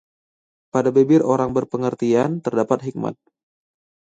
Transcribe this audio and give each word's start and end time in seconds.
Pada 0.73 0.89
bibir 0.95 1.21
orang 1.33 1.51
berpengertian 1.57 2.31
terdapat 2.45 2.79
hikmat 2.89 3.13